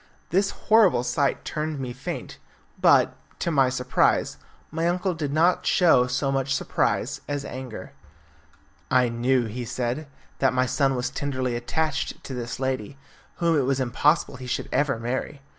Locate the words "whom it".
13.35-13.61